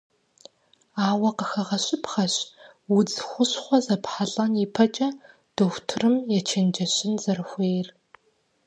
[1.07, 2.35] Ауэ къыхэгъэщыпхъэщ,
[2.95, 5.07] удз хущхъуэ зэпхьэлӏэн ипэкӏэ
[5.55, 7.87] дохутырым ечэнджэщын зэрыхуейр.